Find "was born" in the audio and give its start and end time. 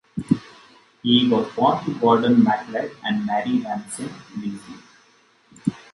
1.29-1.85